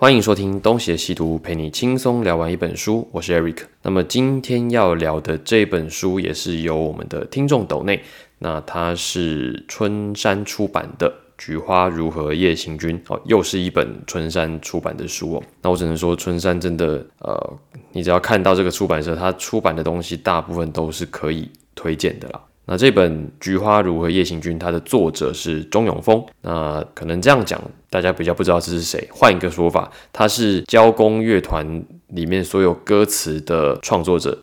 [0.00, 3.08] 欢迎收听东邪西毒，陪你轻松聊完一本书。
[3.10, 3.64] 我是 Eric。
[3.82, 8.00] 那么今天要聊的这本书也是由我们的听众斗内，
[8.38, 15.42] 那它是春山出版的《菊花如何夜行军》哦，又是一本春山出版的书哦。
[15.62, 17.58] 那我只能说，春山真的，呃，
[17.90, 22.40] 你只要看到这个出版社，它出版的东西大部分都是可以推荐的啦。
[22.70, 26.22] 那这本《菊花如何夜行军》，它的作者是钟永峰。
[26.42, 27.58] 那可能这样讲，
[27.88, 29.08] 大家比较不知道这是谁。
[29.10, 34.38] 换一个说法，他是交工乐团里面所有歌词的创作者，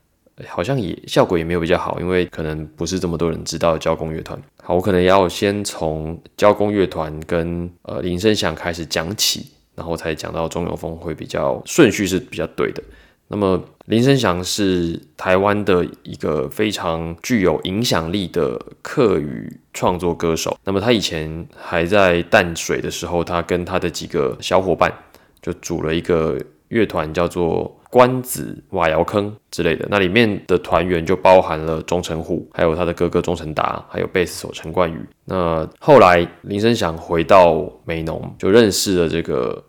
[0.48, 4.42] 好像也效果也没有比较好，因为可能不是这么多人知道交工乐团。
[4.64, 12.82] 好，我可能要先从交工乐团跟呃林声祥开始讲起，然后才讲到钟永峰，会比较顺序是比较对的。
[13.28, 20.56] 那么林声祥是台湾的一个非常具有影响力的客语创作歌手。
[20.64, 24.94] 那么他以前还在淡水的时候，他跟他的几个小伙伴
[25.42, 29.88] 就组了一个乐团，叫做关子瓦窑坑之类的。
[29.90, 35.00] 那里面的团员就包含了钟成虎，还有他的哥哥钟成达，还有贝斯手陈冠宇。
[35.26, 39.64] 那后来林声祥回到美浓，就认识了这个。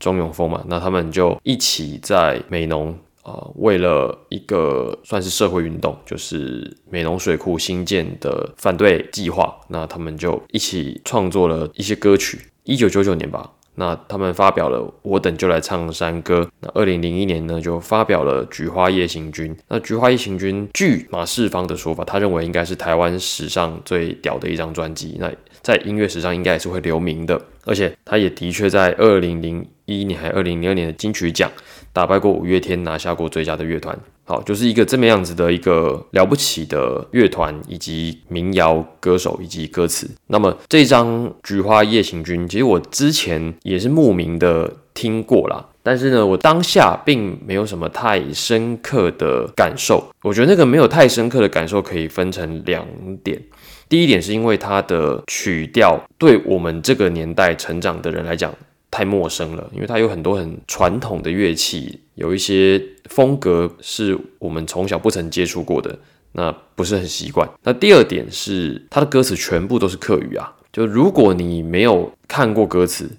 [0.00, 12.40] 钟永峰嘛，那他们就一起在美浓啊，为了一个算是社会运动，就是美浓水库新建的反对计划，那他们就一起创作了一些歌曲。
[12.64, 16.40] 一九九九年吧，那他们发表了《我等就来唱山歌》。
[16.60, 19.54] 那二零零一年呢，就发表了《菊花夜行军》。
[19.68, 25.16] 那《菊花夜行军》据马世芳的说法，他认为应该是台湾史上最屌的一张专辑。
[25.18, 25.30] 那
[25.62, 31.50] 在音乐史上应该也是会留名的，而且他也的确在二零零一一年还二零零二年的金曲奖
[31.92, 33.98] 打败过五月天，拿下过最佳的乐团。
[34.24, 40.08] 好，就是一个这么样子的一个了不起的乐团，以及民谣歌手以及歌词。
[40.28, 50.08] 那么这张《菊花夜行军》，其实我之前也是慕名的听过啦，但是呢，我当下并没有什么太深刻的感受。
[50.22, 52.86] 我觉得那个没有太深刻的感受，可以分成两
[53.24, 53.42] 点。
[53.88, 58.54] 第一点是因为它的曲调对我们这个年代成长的人来讲
[59.00, 65.98] 太陌生了，因为它有很多很传统的乐器，有一些风格是我们从小不曾接触过的，
[66.32, 67.48] 那不是很习惯。
[67.62, 73.10] 那第二点是它的歌词全部都是客语啊，就如果你没有看过歌词，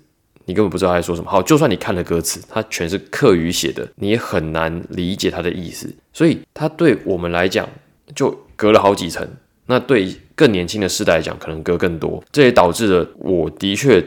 [0.46, 1.32] 你根本不知道他在说什么。
[1.32, 5.92] 好，就算你看了歌词，它全是客语写的，你也很难理解它的意思。
[6.14, 7.68] 所以它对我们来讲
[8.14, 9.28] 就隔了好几层。
[9.66, 14.06] 那对更年轻的世代来讲，可能歌更多，这也导致了我的确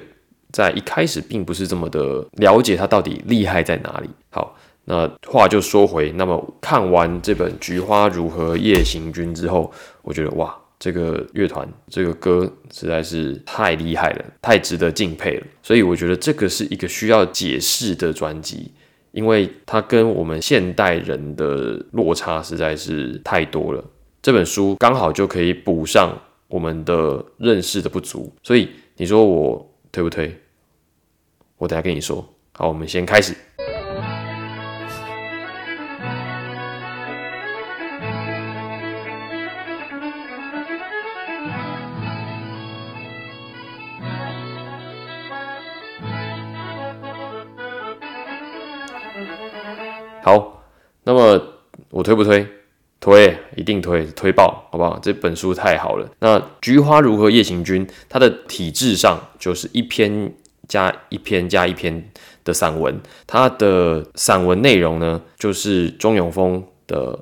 [0.55, 4.09] 在一开始并不是这么的了解它到底厉害在哪里。
[4.31, 9.73] 好，那话就说回，那么看完这本《菊花如何夜行军》之后，
[10.03, 15.47] 我觉得哇，这个乐团这个歌实在是太厉害了，太值得敬佩了。
[15.61, 18.71] 所以我觉得这个是一个需要解释的专辑，
[19.11, 23.83] 因为它跟我们现代人的落差实在是太多了。
[24.23, 26.17] 这本书刚好就可以补上
[26.47, 30.33] 我们的认识的不足，所以你说我推不推？
[31.65, 32.23] 我等下跟你说。
[32.53, 33.35] 好，我们先开始。
[50.23, 50.63] 好，
[51.05, 51.43] 那么
[51.89, 52.47] 我推不推？
[53.01, 54.99] 推，一定推，推爆，好不好？
[54.99, 56.11] 这本书太好了。
[56.19, 60.31] 那《菊花如何夜行军》，它的体制上就是一篇
[60.69, 62.11] 加一篇加一篇
[62.45, 62.99] 的散文。
[63.27, 67.19] 它的散文内容呢，就是钟永峰的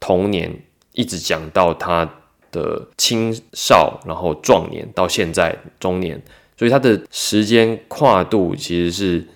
[0.00, 0.62] 童年，
[0.92, 2.08] 一直讲到他
[2.50, 6.22] 的青少，然后壮年，到现在中年，
[6.56, 9.26] 所以他的时间跨度其实是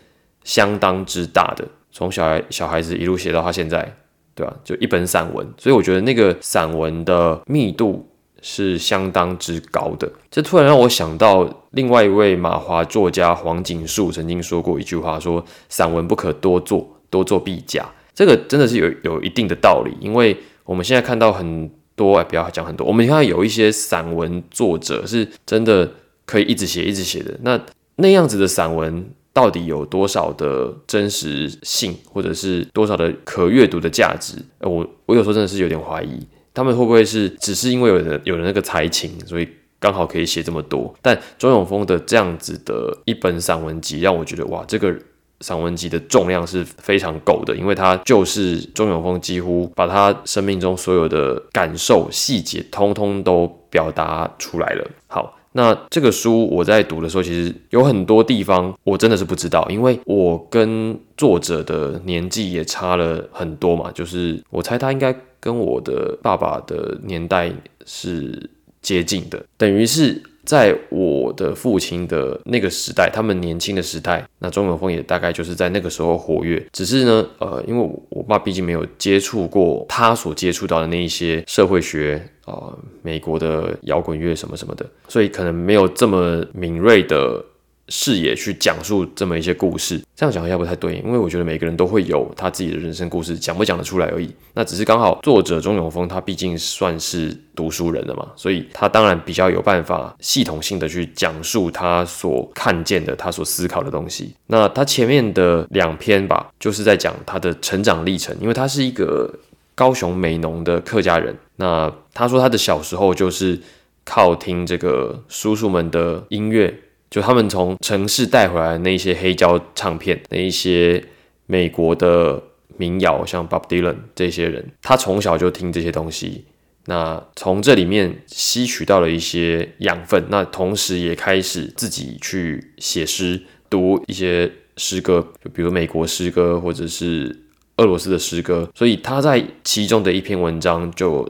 [0.44, 3.96] 相当之大的，从小孩小孩子一路写到他现在。
[4.34, 4.56] 对吧？
[4.64, 8.08] 就一本散文，所以我觉得那个散文的密度
[8.42, 10.12] 是相当之高的。
[10.30, 17.88] 这突然让我想到另外一位马华作家黄锦树曾经说过一句话：说散文不可多做，多做必假。
[18.14, 25.90] 这个真的是有有一定的道理，因为我们现在看到很多，哎，不要讲很多，我们看有一些散文作者是真的
[26.26, 27.58] 可以一直写一直写的，那
[27.96, 29.08] 那样子的散文。
[29.34, 34.34] 到底有多少的真实性，或者是多少的可阅读的价值？
[34.60, 36.20] 我我有时候真的是有点怀疑，
[36.54, 40.94] 他们会不会是只是因为有人有了那个才情，所以刚好可以写这么多？
[41.00, 44.94] 但钟永峰的这样子的一本散文集，让我觉得哇，这个
[45.40, 54.90] 散文集的重量是非常够的，因为它就是钟永峰几乎把他生命中所有的感受细节，通通都表达出来了。
[55.06, 55.38] 好。
[55.52, 67.52] 那这个书我在读的时候，其实有很多地方我真的是不知道，因为我跟作者的年纪也差了很多嘛，就是我猜他应该跟我的爸爸的年代
[67.86, 68.50] 是
[68.80, 70.22] 接近的，等于是。
[70.44, 76.64] 在我的父亲的那个时代，他们年轻的时代，那中文风也大概就是在那个时候活跃。
[76.72, 87.44] 只是呢，呃，因为我爸毕竟没有接触过他所接触到的那一些社会学啊，美国的摇滚乐什么什么的，所以可能没有这么敏锐的。
[87.88, 94.32] 视野去讲述这么一些故事，这样讲一下不太对，因为我觉得每个人都会有他自己的人生故事，讲不讲得出来而已。
[94.54, 104.32] 那只是刚好作者钟永峰他毕竟算是读书人了嘛，所以他当然比较有办法系统性的去讲述他所看见的、他所思考的东西。
[104.46, 109.34] 那他前面的两篇吧，就是在讲他的成长历程，因为他是一个
[109.74, 111.36] 高雄美浓的客家人。
[111.56, 113.60] 那他说他的小时候就是
[114.04, 116.72] 靠听这个叔叔们的音乐。
[117.12, 121.04] 就他们从城市带回来那些黑胶唱片，那一些
[121.44, 122.42] 美国的
[122.78, 126.46] 民谣，像 Bob Dylan 这些人，他从小就听这些东西，
[126.86, 137.44] 那从这里面吸取到了一些养分，那同时也开始自己去写诗，读一些诗歌，就比如美国诗歌或者是
[137.76, 141.28] 俄罗斯的诗歌，所以他在其中的一篇文章就。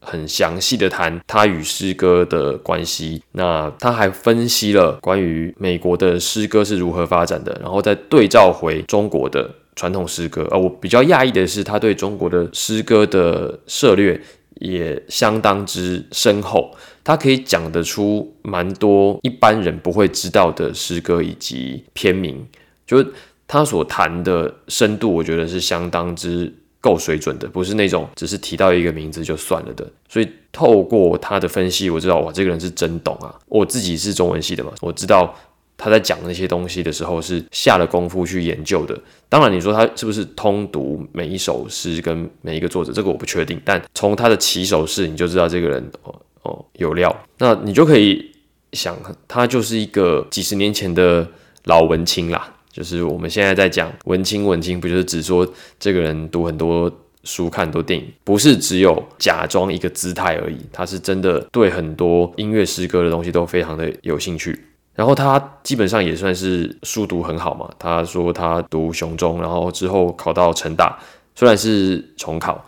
[0.00, 10.48] 很详细的谈他与诗歌的关系，那他还分析了关于美国的诗歌是如何发展的，然后再对照回中国的传统诗歌。
[10.50, 14.20] 而我比较讶异的是，他对中国的诗歌的涉略
[14.54, 16.74] 也相当之深厚，
[17.04, 22.46] 他可以讲得出蛮多一般人不会知道的诗歌以及篇名，
[22.86, 23.04] 就
[23.46, 26.54] 他所谈的深度，我觉得是相当之。
[26.80, 29.86] 够水准的，不是那种只是提到一个名字就算了的。
[30.08, 33.34] 所以透过他的分析，我知道哇，这个人是真懂啊。
[33.46, 35.34] 我自己是中文系的嘛，我知道
[35.76, 38.98] 他在讲那些东西的时候是下了功夫去研究的。
[39.28, 43.60] 当然，你说他是不是通读每一首诗跟每一个作者，这个我不确定。
[43.64, 47.14] 但从他的起手式，你就知道这个人哦哦有料。
[47.38, 48.30] 那你就可以
[48.72, 48.96] 想，
[49.28, 51.26] 他就是一个几十年前的
[51.64, 52.54] 老文青啦。
[52.72, 55.46] 就是我们现在在讲文青，文青不就是只说
[55.78, 56.90] 这个人读很多
[57.24, 60.56] 书、看很多电影，不是只有假装一个姿态而已。
[60.72, 64.58] 他是真的对很多音乐、诗歌的东西都非常的有兴趣。
[64.94, 67.68] 然后他基本上也算是书读很好嘛。
[67.78, 70.96] 他说他读雄中，然后之后考到成大，
[71.34, 72.64] 虽然是重考，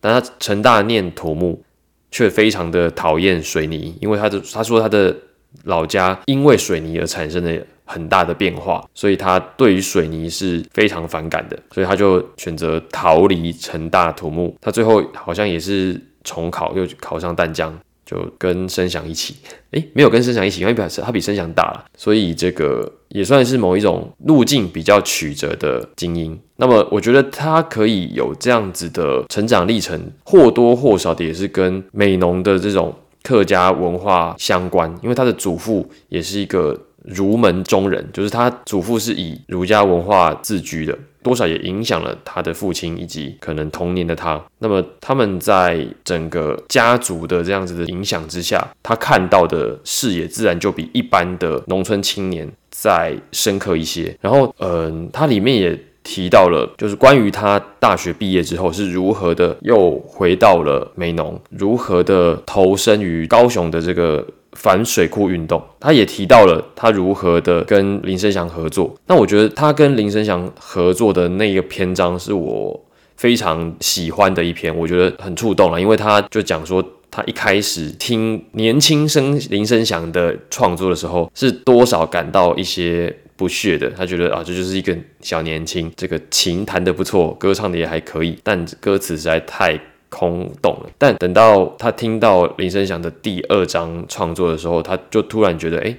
[0.00, 1.62] 但他成大念土木，
[2.10, 5.14] 却非常的讨厌水泥，因为他的他说他的
[5.62, 7.64] 老家因为水泥而产生的。
[7.86, 14.54] 很大的变化，所以他对于水泥是非常反感的，所以他就选择逃离成大土木。
[14.60, 17.72] 他最后好像也是重考，又考上淡江，
[18.04, 19.36] 就跟申祥一起。
[19.70, 26.36] 诶，没有跟申祥一起，因为表示他比申祥大了，所以这个也算是某一种路径比较曲折的精英。
[26.56, 32.92] 那么我觉得他可以有这样子的成长历程，或多或少的也是跟美浓的这种
[33.22, 36.76] 客家文化相关，因为他的祖父也是一个。
[37.06, 44.42] 儒门中人，就是他祖父是以儒家文化自居的，多少也影响了他的父亲以及可能童年的他。
[44.58, 54.16] 那么他们在整个家族的这样子的影响之下，他看到的视野自然就比一般的农村青年再深刻一些。
[54.20, 64.26] 然后，嗯，他里面也提到了，就是关于他大学毕业之后是如何的又回到了美农，如何的投身于高雄的这个。
[64.56, 68.92] 反水库运动，他也提到了他如何的跟林生祥合作。
[69.06, 72.84] 那我觉得他跟林生祥合作的那个篇章是我
[73.16, 83.90] 非常喜欢的一篇，我觉得很触动了，因为他就讲说他一开始听年轻生林生祥的创作的时候，是多少感到一些不屑的。
[83.90, 89.78] 他觉得啊，这就是一个小年轻，这个琴弹得不错，歌唱的也还可以，但歌词实在太。
[90.16, 95.94] 空洞了，但等到他听到林声祥的第二章创作的时候，他就突然觉得，哎，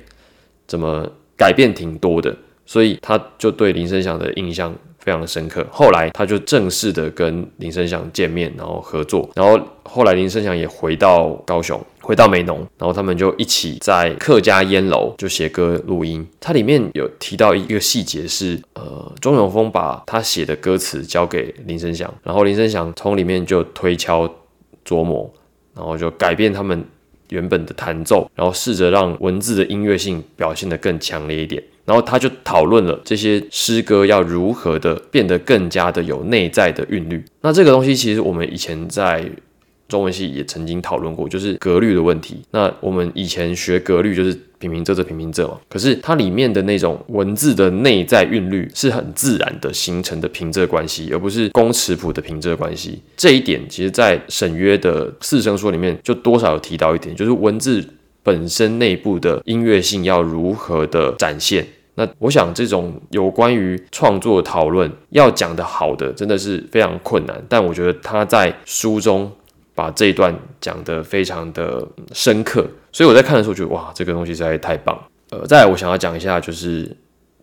[0.66, 1.08] 怎么
[1.38, 4.74] 改变挺多的，所以他就对林声祥的印象。
[5.08, 5.66] 非常的深刻。
[5.72, 9.30] 后来他就正式的跟林声祥见面，然后合作。
[9.36, 16.28] 然后后来林声祥也回到高雄，回到美浓，然后他们就一起在客家烟楼就写歌录音。
[16.42, 24.30] 它里面有提到一个细节是，呃，钟永峰把他写的歌词交给林声祥，然后林声祥从里面就推敲
[24.86, 25.32] 琢磨，
[25.74, 26.84] 然后就改变他们
[27.30, 31.62] 原本的弹奏，然后试着让文字的音乐性表现得更强烈一点。
[31.86, 37.24] 然后他就讨论了这些诗歌要如何的变得更加的有内在的韵律。
[37.40, 39.24] 那这个东西其实我们以前在
[39.88, 42.42] 中文系也曾经讨论过，就是格律的问题。
[42.52, 53.02] 那我们以前学格律就是平平仄仄平平仄嘛，可是它里面的那种文字的内在韵律是很自然的形成的平仄关系，而不是公尺谱的平仄关系。
[53.16, 57.86] 这一点其实，在沈约的四声说里面就多少有提到一点，就是文字
[58.24, 61.66] 本身内部的音乐性要如何的展现。
[62.00, 67.44] 那我想，这种有关于创作讨论要讲的好的，真的是非常困难。
[67.50, 69.32] 但我觉得他在书中
[69.78, 75.00] 把这一段讲得非常的深刻，所以我在看的时候觉得，哇，这个东西实在太棒。
[75.30, 76.90] 呃，再来我想要讲一下，就是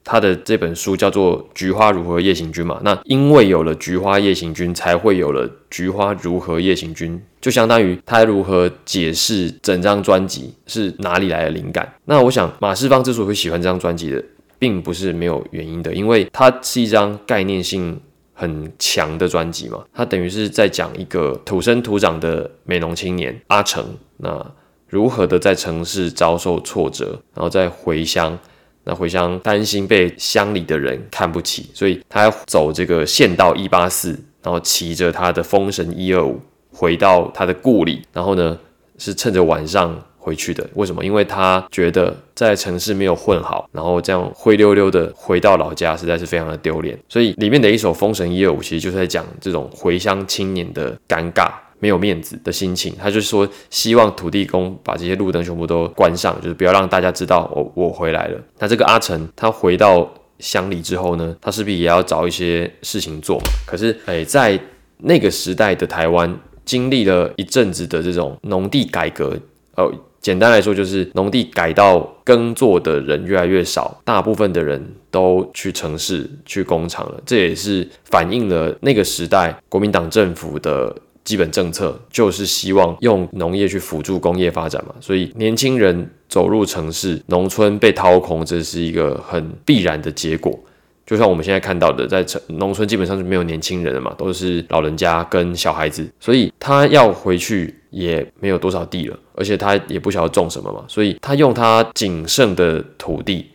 [0.03, 2.81] 他的这本书叫做《菊花如何夜行军》嘛。
[2.83, 11.95] 那因为有了《菊花夜行军》，才会有了《菊花如何夜行军》，就相当于他如何解释整张专辑是哪里来的灵感。
[12.07, 14.21] 那我想，马世芳之所以会喜欢这张专辑的。
[14.57, 18.00] 并不是没有原因的，因为它是一张概念性
[18.35, 19.83] 很强的专辑嘛。
[19.95, 23.83] 它等于是在讲一个土生土长的美浓青年阿成，
[24.19, 24.45] 那
[24.88, 28.38] 如何的在城市遭受挫折，然后再回乡，
[28.85, 34.11] 那回乡担心被乡里的人看不起，所以他要走这个县道一八四，
[34.43, 38.59] 然后骑着他的风神一二五回到他的故里，然后呢
[38.99, 39.99] 是趁着晚上。
[40.25, 41.04] 回去的，为什么？
[41.04, 46.99] 因为他觉得在城市没有混好，然后这样灰溜溜的回到老家，实在是非常的丢脸。
[47.11, 52.95] 所以里面的一首《封神一二五》其实就是在讲这种回乡青年的尴尬、没有面子的心情。
[52.99, 58.40] 他就说，希望土地公把这些路灯全部都关上，就是不要让大家知道我我回来了。
[58.59, 63.45] 那这个阿成他回到乡里之后呢，他势必也要找一些事情做嘛。
[63.66, 64.59] 可是，哎，在
[64.97, 69.38] 那个时代的台湾，经历了一阵子的这种农地改革，
[69.76, 69.93] 哦。
[70.25, 77.23] 简单来说，就是农地改到耕作的人越来越少，大部分的人都去城市、去工厂了。
[77.26, 84.95] 这也是反映了那个时代国民党政府的基本政策，就是希望用农业去辅助工业发展嘛。
[84.99, 90.59] 所以年轻人走入城市，农村被掏空，这是一个很必然的结果。
[91.06, 103.46] 就像我们现在看到的，在城农村基本上是没有年轻人的嘛，都是老人家跟小孩子，所以他要回去也没有多少地了，而且他也不晓得种什么嘛，所以他用他仅剩的土地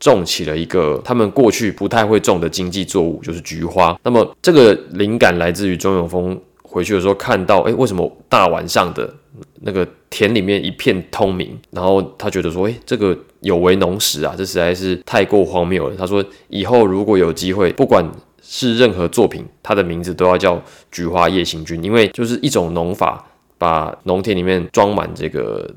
[0.00, 3.98] 种起了一个他们过去不太会种的经济作物，就是菊花。
[4.02, 9.14] 那么这个灵感来自于钟永峰回去的时候看到，哎，为什么大晚上的？
[9.62, 18.04] 那个田里面一片通明，然后他觉得说：“哎，这个有违农时啊，这实在是太过荒谬了。”他说：“以后如果有机会，不管
[18.42, 20.56] 是任何作品，它的名字都要叫
[20.90, 23.24] 《菊花夜行军》，因为就是一种农法，
[23.58, 25.68] 把农田里面装满这个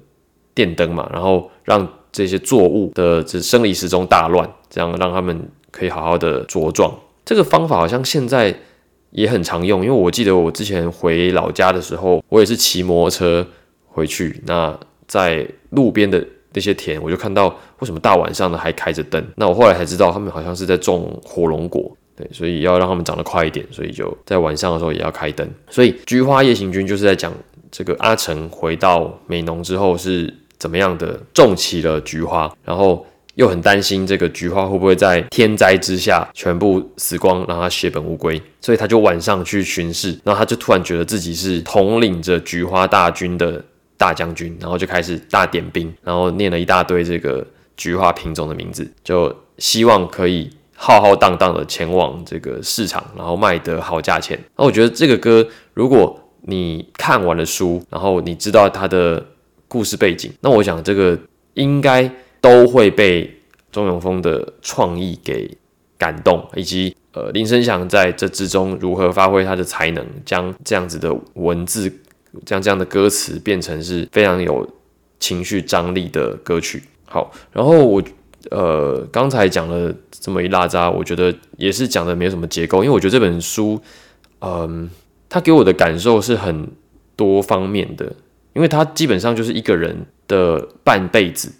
[0.53, 6.93] 电灯嘛，然后让这些作物的这生理时钟大乱，这样让他们可以好好的茁壮。
[7.25, 8.55] 这个方法好像现在。”
[9.11, 13.47] 也很常用，因为我记得我之前回老家的时候，我也是骑摩托车
[13.99, 14.41] 回去。
[14.45, 14.75] 那
[15.07, 17.47] 在路边的那些田，我就看到
[17.79, 19.23] 为什么大晚上的还开着灯。
[19.35, 25.47] 那我后来才知道，他们好像是在种火龙果，对，所以要让他们长得快一点，所以就在晚上的时候也要开灯。
[25.69, 27.31] 所以《菊花夜行军》就是在讲
[27.69, 33.05] 这个阿成回到美浓之后是怎么样的种起了菊花，然后。
[33.35, 43.63] 又很担心这个菊花会不会在天灾之下全部死光，让他血本无归，所以他就晚上去巡视，然后他就突然觉得自己是统领着菊花大军的
[43.99, 47.45] 大将军，然后就开始大点兵，然后念了一大堆这个
[47.77, 54.39] 菊花品种的名字，就希望可以浩浩荡荡的前往这个市场，然后卖得好价钱。
[54.57, 59.23] 那我觉得这个歌，如果你看完了书，然后你知道它的
[59.67, 61.19] 故事背景，那我想这个
[61.53, 62.09] 应该。
[62.41, 63.29] 都会被
[63.69, 65.57] 钟永峰的创意给
[65.97, 71.93] 感动，以及呃林声祥在这之中如何发挥他的才能，将这样子的文字，
[72.45, 74.67] 将这样的歌词变成是非常有
[75.19, 76.83] 情绪张力的歌曲。
[77.05, 78.03] 好，然后我
[78.51, 83.81] 呃刚才讲了这么一拉渣，我觉得也是讲的没有什么结构，因为我觉得这本书，
[84.41, 84.89] 嗯，
[85.27, 86.69] 它给我的感受是很
[87.15, 88.13] 多方面的，
[88.53, 91.53] 因为它基本上就是一个人的半辈子。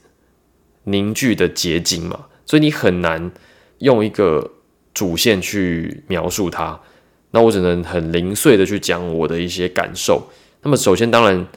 [0.86, 3.30] 凝聚的结晶嘛，所以你很难
[3.80, 4.54] 用一个
[4.92, 6.80] 主线去描述它。
[7.30, 10.30] 那我只能很零碎的去讲我的一些感受。
[10.62, 11.48] 那么首先，当然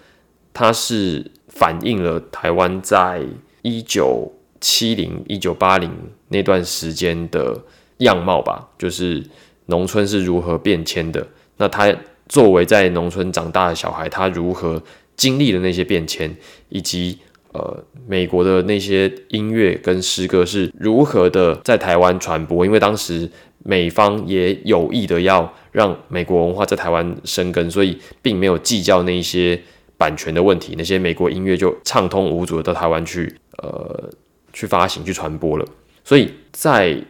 [0.52, 3.22] 它是反映了台湾在
[3.62, 5.90] 一九七零、一九八零
[6.28, 7.62] 那段时间的
[7.98, 9.24] 样貌吧，就是
[9.66, 11.26] 农村是如何变迁的。
[11.56, 11.94] 那他
[12.28, 14.82] 作为在农村长大的小孩，他如何
[15.16, 16.36] 经历了那些变迁，
[16.68, 17.18] 以及。
[17.52, 23.30] 呃美国的那些音乐跟诗歌是如何的在台湾传播，因为当时
[23.64, 29.60] 美方也有意的要让美国文化在台湾生根，所以并没有计较那些
[29.96, 34.10] 版权的问题，那些美国音乐就畅通无阻的到台湾去，呃，
[34.52, 35.64] 去发行去传播了。
[36.04, 37.00] 所以在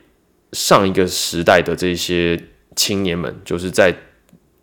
[0.52, 2.38] 上一个时代的这些
[2.76, 3.94] 青年们，就是在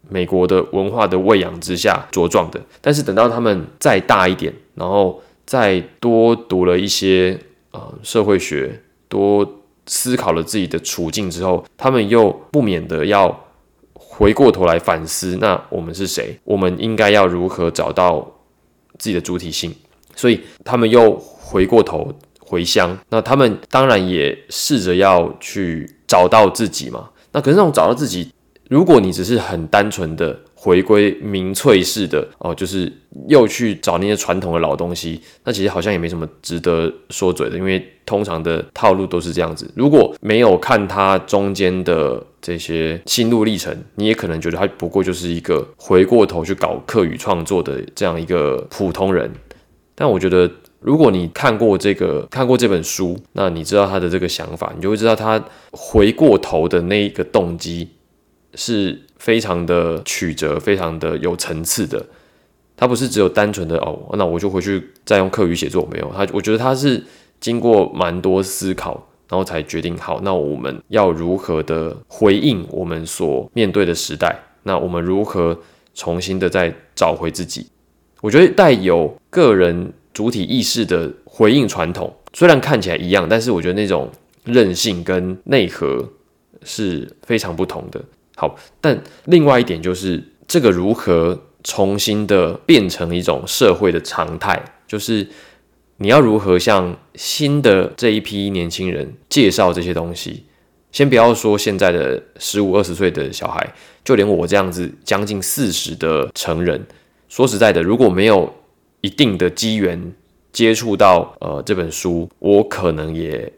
[0.07, 2.61] 美国的文化的喂养之下茁壮的。
[2.79, 7.39] 但是等到他们再大一点，然后再多读了一些
[7.71, 13.47] 呃社会学，多思考了自己的处境之后，他们又不免的要
[13.95, 16.37] 回过头来反思：那我们是谁？
[16.43, 18.31] 我们应该要如何找到
[18.99, 19.73] 自己的主体性？
[20.15, 22.13] 所以他们又回过头。
[22.39, 27.09] 回乡，那他们当然也试着要去找到自己嘛。
[27.31, 28.31] 那可是那种找到自己，
[28.69, 32.91] 如果你只是很单纯的回归民粹式的哦，就是
[33.29, 39.71] 又去找那些传统的老东西，那其实好像也没什么值得说嘴的，因为通常的套路都是这样子。
[39.73, 49.31] 如果没有看他中间的这些心路历程，你也可能觉得他不过就是一个回过头去搞课语创作的这样一个普通人。
[49.95, 50.51] 但我觉得。
[50.81, 57.89] 如果你看过这个看过这本书，那你知道他的这个想法，你就会知道他回过头的那一个动机
[58.55, 62.03] 是非常的曲折、非常的有层次的。
[62.75, 67.03] 他不是只有单纯的哦，那我就回去再用课余写作，没有他，我觉得他是
[67.39, 74.35] 经过蛮多思考，然后才决定好，那我们要如何的回应我们所面对的时代？
[74.63, 75.55] 那我们如何
[75.93, 77.67] 重新的再找回自己？
[78.21, 79.93] 我觉得带有个人。
[80.11, 84.09] 主体意识的回应传统，虽然看起来一样，但是我觉得那种
[84.43, 86.03] 韧性跟内核
[86.63, 88.03] 是非常不同的。
[88.39, 95.27] 好，但另外一点就是这个如何重新的变成一种社会的常态，就是
[95.97, 100.45] 你要如何向新的这一批年轻人介绍这些东西。
[100.93, 103.73] 先不要说现在的十五二十岁的小孩，
[104.05, 106.81] 就连我这样子将近四十的成人，
[107.27, 108.55] 说实在的，如果没有
[109.01, 110.13] 一定的机缘
[110.53, 113.51] 接触到呃这本书，我可能也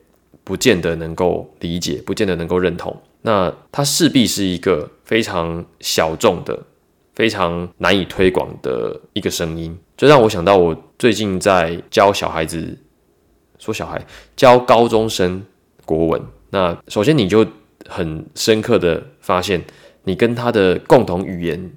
[0.43, 2.99] 不见得能够理解，不见得能够认同。
[3.21, 6.57] 那它势必是一个非常小众的、
[7.13, 12.77] 非常难以推广的一个声音，就让我想到我最近在教小孩子，
[13.59, 14.03] 说小孩
[14.35, 15.43] 教高中生
[15.85, 16.21] 国文。
[16.49, 17.45] 那首先你就
[17.87, 19.63] 很深刻的发现，
[20.03, 21.71] 你跟他的共同语言。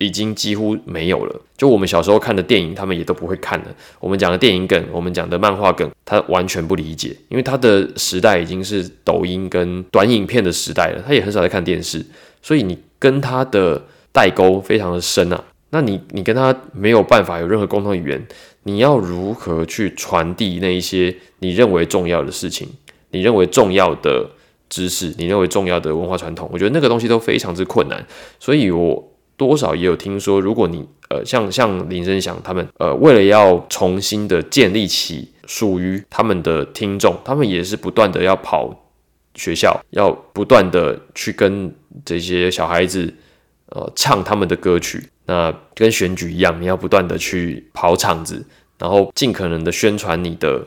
[0.00, 1.40] 已经几乎没有了。
[1.58, 3.66] 就我们小时候看的电影，他们也都不会看了。
[4.00, 11.04] 我们讲的电影梗，我们讲的漫画梗，他完全不理解，因为他的时代已经是抖音跟短影片的时代了。
[11.06, 12.02] 他也很少在看电视，
[12.40, 15.44] 所以你跟他的代沟非常的深啊。
[15.68, 18.26] 那你你跟他没有办法有任何共同语言，
[18.62, 22.66] 你要如何去传递那一些你认为重要的事情，
[23.10, 24.26] 你认为重要的
[24.70, 26.48] 知识，你认为重要的文化传统？
[26.50, 28.02] 我觉得那个东西都非常之困难，
[28.38, 29.09] 所以我。
[29.40, 38.70] 多少也有听说，如果你呃像像林声祥他们呃为了要重新的建立起属于他们的听众，他们也是不断的要跑
[39.34, 41.74] 学校，要不断的去跟
[42.04, 43.14] 这些小孩子
[43.68, 45.08] 呃唱他们的歌曲。
[45.24, 48.44] 那跟选举一样，你要不断的去跑场子，
[48.78, 50.62] 然后尽可能的宣传你的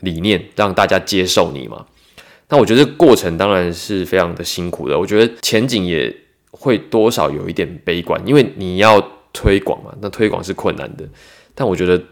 [0.00, 1.86] 理念，让大家接受你嘛。
[2.50, 6.14] 那我觉得过程当然是非常的辛苦的，我觉得前景也。
[6.50, 9.00] 会多少有一点悲观，因为你要
[9.32, 11.04] 推广嘛，那推广是困难的。
[11.54, 12.02] 但我觉得，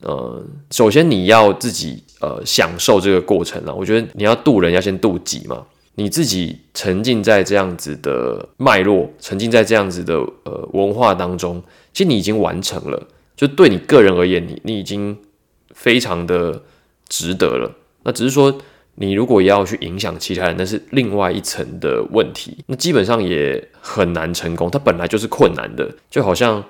[0.00, 3.74] 呃，首先你要自己呃享受这个过程了。
[3.74, 5.64] 我觉得你要渡人，要先渡己嘛。
[5.94, 13.08] 你自己沉浸在这样子的脉络，沉浸在这样子的呃文化当中，其实你已经完成了。
[13.36, 15.16] 就对你个人而言，你你已经
[15.74, 16.62] 非常的
[17.08, 17.70] 值得了。
[18.02, 18.58] 那只是说。
[18.96, 24.70] 你如果要去影响其他人，那是另外一层的问题，那基本上也很难成功。
[24.70, 26.64] 它本来就是困难的，就好像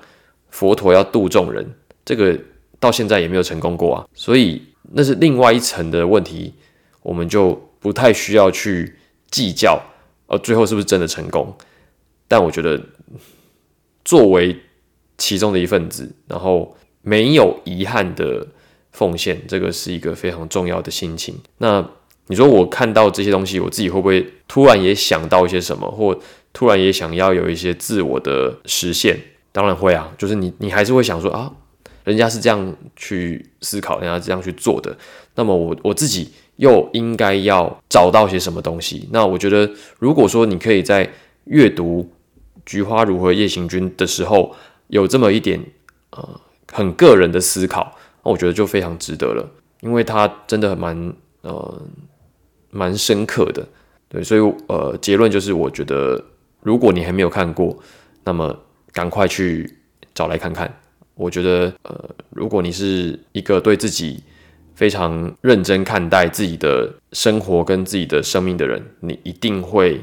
[0.49, 2.39] 佛陀要度众人，这个
[2.81, 4.09] 到现在也没有成功过啊。
[4.15, 6.55] 所以那是另外一层的问题，
[7.03, 8.97] 我们就不太需要去
[9.31, 9.79] 计较，
[10.29, 11.55] 呃，最后是不是真的成功？
[12.27, 12.81] 但我觉得，
[14.03, 14.57] 作为
[15.19, 18.47] 其中的一份子，然后没有遗憾的
[18.93, 21.39] 奉献，这个是一个非常重要的心情。
[21.59, 21.87] 那。
[22.29, 26.19] 你说我看到这些东西，我自己会不会突然也想到一些什么，或
[26.53, 29.19] 突然也想要有一些自我的实现？
[29.53, 31.53] 当然会啊，就是你你还是会想说啊，
[32.03, 34.97] 人家是这样去思考，人家这样去做的，
[35.37, 39.09] 那么我我自己又应该要找到些什么东西？
[39.13, 41.09] 那我觉得，如果说你可以在
[41.45, 42.03] 阅读
[42.67, 44.57] 《菊花如何夜行军》的时候，
[44.89, 45.63] 有这么一点
[46.11, 46.41] 呃
[46.73, 49.49] 很个人的思考，那我觉得就非常值得了，
[49.83, 51.83] 因为它真的蛮呃
[52.75, 53.67] 蛮深刻的。
[54.09, 56.23] 对，所以呃结论就是，我觉得
[56.63, 57.77] 如果你还没有看过，
[58.25, 58.57] 那么
[58.93, 59.79] 赶快去
[60.13, 60.73] 找来看看。
[61.15, 64.23] 我觉得呃，如果你是一个对自己
[64.75, 70.01] 非常认真看待自己的生活跟自己的生命的人，你一定会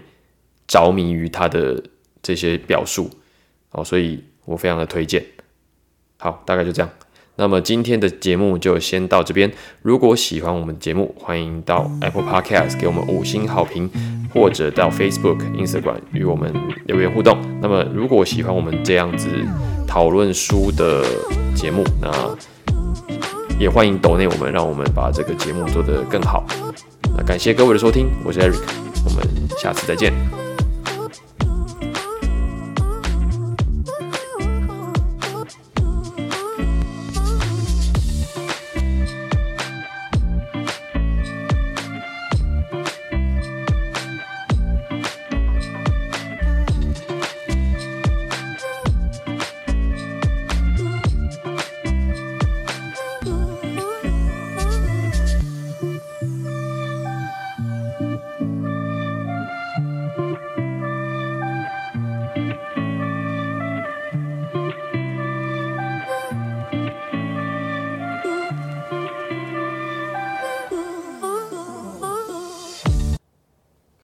[0.67, 1.84] 着迷于他的
[2.21, 3.10] 这些表述。
[3.71, 5.21] 哦，所以我非常的推荐。
[6.17, 6.89] 好，大概就这样。
[7.41, 9.51] 那么今天的节目就先到这边。
[9.82, 13.89] 如果喜欢我们节目，欢迎到 Apple Podcast 给我们五星好评，
[14.32, 16.54] 或者到 Facebook、insert 与我们
[16.86, 17.36] 留言互动。
[17.60, 19.27] 那么如果喜欢我们这样子
[19.88, 21.04] 讨论书的
[21.56, 22.12] 节目，那
[23.60, 26.45] 也欢迎抖内我们，让我们把这个节目做得更好。
[27.17, 28.62] 那感谢各位的收听，我是 Eric，
[29.04, 29.27] 我们
[29.58, 30.40] 下次再见。